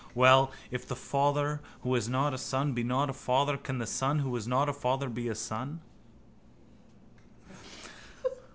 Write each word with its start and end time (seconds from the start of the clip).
Well: 0.15 0.51
if 0.71 0.87
the 0.87 0.95
father 0.95 1.61
who 1.81 1.93
has 1.93 2.09
not 2.09 2.33
a 2.33 2.37
son 2.39 2.73
be 2.73 2.83
not 2.83 3.11
a 3.11 3.13
father 3.13 3.55
can 3.55 3.77
the 3.77 3.85
son 3.85 4.17
who 4.17 4.33
has 4.33 4.47
not 4.47 4.67
a 4.67 4.73
father 4.73 5.09
be 5.09 5.27
a 5.27 5.35
son? 5.35 5.79